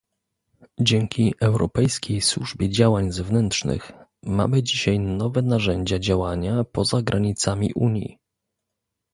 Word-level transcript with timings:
Dzięki 0.79 1.33
Europejskiej 1.41 2.21
Służbie 2.21 2.69
Działań 2.69 3.11
Zewnętrznych 3.11 3.91
mamy 4.23 4.63
dzisiaj 4.63 4.99
nowe 4.99 5.41
narzędzia 5.41 5.99
działania 5.99 6.63
poza 6.63 7.01
granicami 7.01 7.73
Unii 7.73 8.19